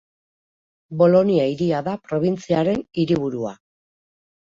[1.01, 3.57] Bolonia hiria da probintziaren hiriburua.